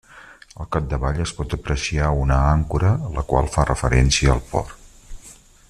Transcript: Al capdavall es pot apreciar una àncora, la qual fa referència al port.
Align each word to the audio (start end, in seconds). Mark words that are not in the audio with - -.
Al 0.63 0.67
capdavall 0.75 1.19
es 1.25 1.33
pot 1.39 1.53
apreciar 1.57 2.07
una 2.21 2.39
àncora, 2.55 2.91
la 3.19 3.25
qual 3.33 3.53
fa 3.57 3.67
referència 3.73 4.35
al 4.37 4.43
port. 4.55 5.29